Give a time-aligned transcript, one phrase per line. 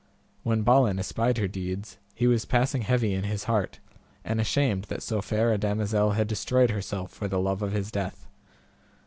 [0.41, 3.79] When Balin espied her deeds, he was passing heavy in his heart,
[4.23, 7.91] and ashamed that so fair a damosel had destroyed herself for the love of his
[7.91, 8.25] death.